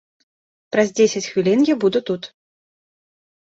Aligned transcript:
Праз 0.75 0.87
дзесяць 1.01 1.23
хвілін 1.29 1.59
я 1.69 1.75
буду 1.87 2.05
тут. 2.11 2.23